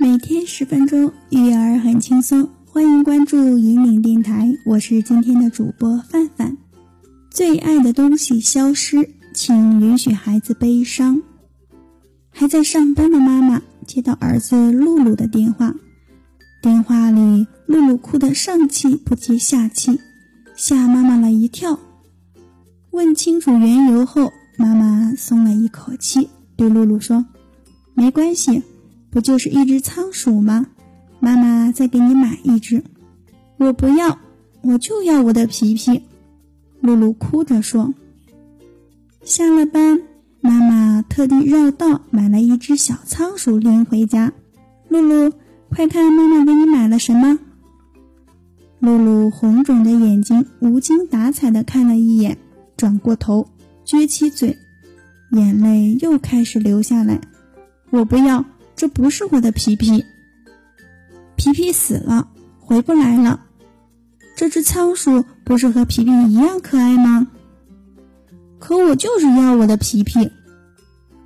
[0.00, 2.48] 每天十分钟，育儿很轻松。
[2.64, 6.56] 欢迎关注引领电台，我是今天的主播范范。
[7.30, 11.20] 最爱的东西消失，请允许孩子悲伤。
[12.30, 15.74] 还在上班的妈妈接到儿子露露的电话，
[16.62, 20.00] 电话里露露哭得上气不接下气，
[20.56, 21.78] 吓妈妈了一跳。
[22.92, 27.26] 问清楚缘由后，妈妈松了一口气，对露露说
[27.92, 28.62] ：“没关系。”
[29.10, 30.66] 不就是一只仓鼠吗？
[31.18, 32.82] 妈妈再给你买一只。
[33.58, 34.18] 我不要，
[34.62, 36.02] 我就要我的皮皮。
[36.80, 37.92] 露露哭着说。
[39.22, 40.00] 下了班，
[40.40, 44.32] 妈妈特地绕道买了一只小仓鼠拎回家。
[44.88, 45.32] 露露，
[45.68, 47.38] 快看妈妈给你买了什么！
[48.78, 52.38] 露露红肿的眼睛无精打采地看了一眼，
[52.78, 53.46] 转过头，
[53.84, 54.56] 撅起嘴，
[55.32, 57.20] 眼泪又开始流下来。
[57.90, 58.42] 我不要。
[58.80, 60.06] 这不是我的皮皮，
[61.36, 62.28] 皮皮死了，
[62.58, 63.40] 回不来了。
[64.34, 67.26] 这只仓鼠不是和皮皮一样可爱吗？
[68.58, 70.32] 可我就是要我的皮皮。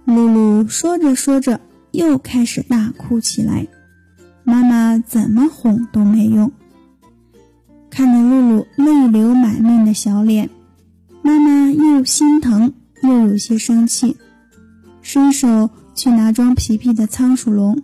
[0.05, 1.61] 露露说着说着，
[1.93, 3.69] 又开始大哭起来。
[4.43, 6.51] 妈妈怎么哄都没用。
[7.89, 10.51] 看着露露泪流满面的小脸，
[11.23, 12.75] 妈妈又心疼
[13.05, 14.17] 又有些生气，
[15.03, 15.71] 伸手。
[15.95, 17.83] 去拿装皮皮的仓鼠笼，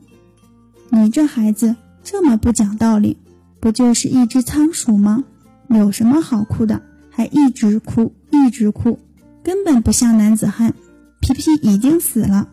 [0.90, 3.16] 你这孩子这么不讲道理，
[3.60, 5.24] 不就是一只仓鼠吗？
[5.68, 6.82] 有什么好哭的？
[7.08, 8.98] 还一直哭，一直哭，
[9.44, 10.74] 根本不像男子汉。
[11.20, 12.48] 皮皮已经死了，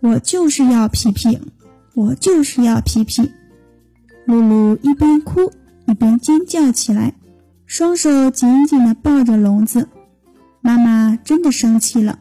[0.00, 1.38] 我就是要皮皮，
[1.94, 3.30] 我就是要皮皮。
[4.26, 5.50] 露露一边哭
[5.86, 7.14] 一边尖叫起来，
[7.64, 9.88] 双手紧紧地抱着笼子。
[10.60, 12.18] 妈妈真的生气了，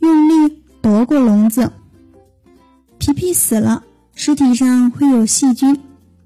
[0.00, 0.60] 用力。
[0.82, 1.70] 夺过笼子，
[3.00, 3.82] 皮皮死了，
[4.14, 5.80] 尸体上会有细菌，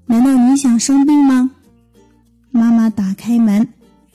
[0.07, 1.51] 难道你想生病吗？
[2.51, 3.69] 妈妈打开门，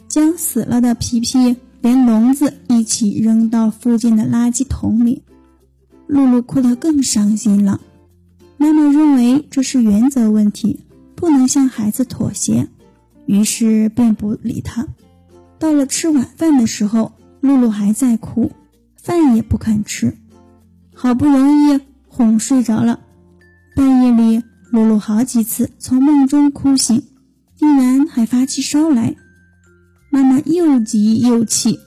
[0.08, 5.22] 将死了的皮皮连笼子一起扔到附近的垃圾桶里。
[6.06, 7.80] 露露哭得更伤心了。
[8.58, 10.80] 妈妈认为这是原则问题，
[11.14, 12.68] 不能向孩子妥协，
[13.24, 14.86] 于是便不理他。
[15.58, 18.52] 到了吃晚饭的时候，露露还在哭，
[18.96, 20.14] 饭也不肯吃。
[20.94, 21.80] 好不容易
[22.12, 23.00] 哄睡着了，
[23.76, 27.02] 半夜里露露好几次从梦中哭醒，
[27.56, 29.14] 竟然还发起烧来。
[30.10, 31.78] 妈妈又急又气，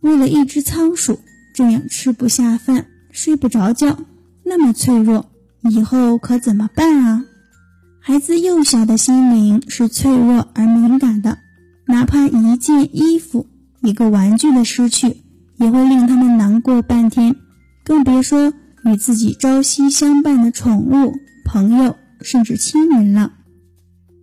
[0.00, 1.18] 为了一只仓鼠
[1.54, 3.98] 这样吃不下饭、睡不着觉，
[4.44, 5.26] 那么脆弱，
[5.62, 7.24] 以后可怎么办啊？
[8.00, 11.38] 孩子幼小的心灵是脆弱而敏感的，
[11.86, 13.46] 哪怕一件衣服、
[13.80, 15.22] 一个玩具的失去，
[15.56, 17.34] 也会令他们难过半天。
[17.82, 18.52] 更别说
[18.84, 21.14] 与自己朝夕相伴的宠物、
[21.44, 23.32] 朋友，甚至亲人了。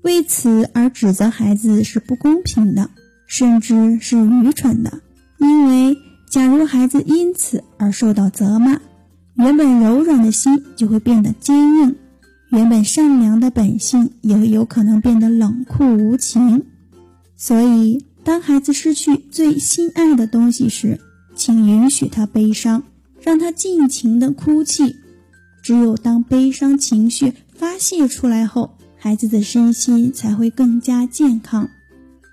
[0.03, 2.89] 为此而指责孩子是不公平的，
[3.27, 5.01] 甚至是愚蠢的。
[5.37, 5.97] 因为，
[6.29, 8.79] 假如孩子因此而受到责骂，
[9.35, 11.95] 原本柔软的心就会变得坚硬，
[12.49, 16.65] 原本善良的本性也有可能变得冷酷无情。
[17.35, 20.99] 所以，当孩子失去最心爱的东西时，
[21.35, 22.83] 请允许他悲伤。
[23.21, 24.95] 让他尽情的哭泣，
[25.61, 31.69] 只有当悲伤情绪发泄出来后，孩子的身心才会更加健康。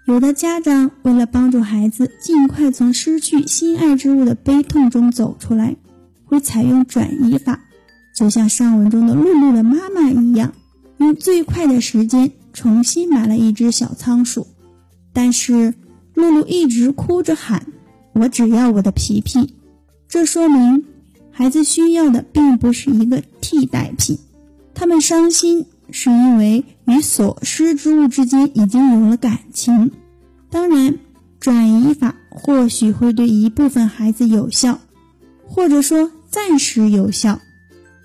[0.06, 5.76] 有的家长为了帮助孩子尽快从失去心爱之物的悲痛中走出来，
[6.24, 7.60] 会采用转移法，
[8.16, 10.54] 就像上文中的露露的妈妈一样，
[10.96, 14.46] 用最快的时间重新买了一只小仓鼠。
[15.12, 15.74] 但是
[16.14, 17.66] 露露一直哭着喊
[18.14, 19.54] ：“我只要我的皮皮。”
[20.08, 20.84] 这说明，
[21.30, 24.18] 孩子需要的并不是一个替代品，
[24.74, 29.90] 他们伤心是因为与所失之物之间已经有了感情。
[30.50, 30.98] 当然，
[31.38, 34.80] 转移法或许会对一部分孩子有效，
[35.46, 37.40] 或者说暂时有效，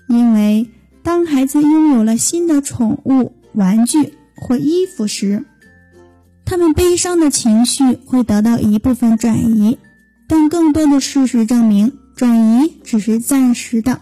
[0.06, 0.68] 因为
[1.02, 5.46] 当孩子拥有了新的宠物、玩具或衣服时，
[6.44, 9.78] 他们悲伤的情绪会得到一部分转移。
[10.26, 14.00] 但更多的事实证明，转移只是暂时的。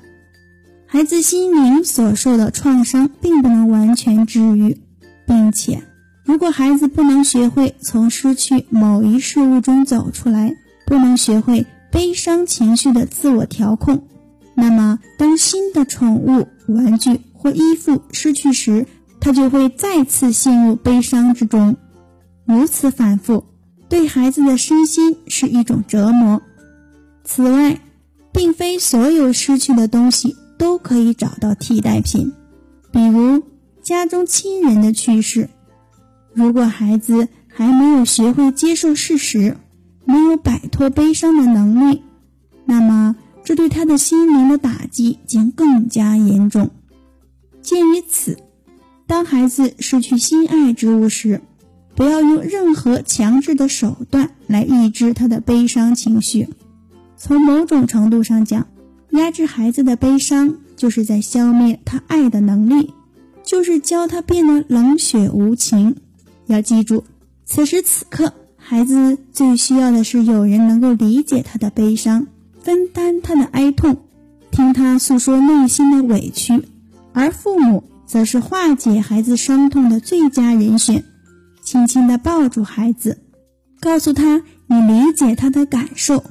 [0.87, 4.79] 孩子心灵所受的创伤并不能完全治愈，
[5.27, 5.83] 并且，
[6.25, 10.55] 如果孩子不能学会从失去某一事物中走出来，
[10.87, 14.07] 不能学会悲伤情绪的自我调控，
[14.55, 18.87] 那么当新的宠物、玩具或衣服失去时，
[19.19, 21.77] 他就会再次陷入悲伤之中，
[22.45, 23.45] 如此反复。
[23.89, 26.41] 对孩子的身心是一种折磨。
[27.25, 27.79] 此外，
[28.33, 32.33] 并非所有失去的东西都可以找到替代品。
[32.91, 33.43] 比如
[33.83, 35.49] 家中亲人的去世。
[36.35, 39.57] 如果孩子还没有学会接受事实，
[40.05, 42.03] 没有摆脱悲伤的能力，
[42.65, 46.71] 那么这对他的心灵的打击将更加严重。
[47.61, 48.39] 鉴于此，
[49.07, 51.43] 当孩子失去心爱之物时，
[51.95, 56.49] 不要用任何强制的手段来抑制他的悲伤情绪。
[57.25, 58.67] 从某种程度上讲，
[59.11, 62.95] 压制孩子的悲伤，就是在消灭他爱的能力，
[63.45, 65.95] 就是教他变得冷血无情。
[66.47, 67.05] 要记住，
[67.45, 72.27] 此时此刻，孩子最需要的是有人能够理解他的悲伤，
[72.61, 73.99] 分担他的哀痛，
[74.51, 76.65] 听他诉说内心的委屈。
[77.13, 81.05] 而父母则是化解孩子伤痛的最佳人选。
[81.63, 83.21] 轻轻地抱住孩子，
[83.79, 86.25] 告诉他你理解他的感受，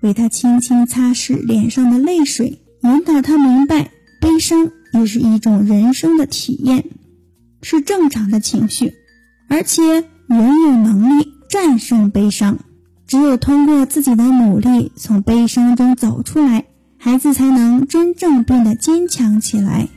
[0.00, 3.90] 为他轻轻擦拭脸上的泪水，引导他明白
[4.20, 6.84] 悲伤也是一种人生的体验，
[7.62, 8.94] 是正常的情绪。
[9.48, 9.82] 而且
[10.26, 12.58] 人有能力战胜悲伤，
[13.06, 16.66] 只有通过自己的努力从悲伤中走出来，
[16.98, 19.88] 孩子才能真正变得坚强起来。